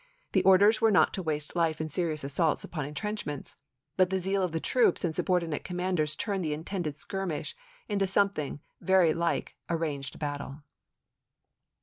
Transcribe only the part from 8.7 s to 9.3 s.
very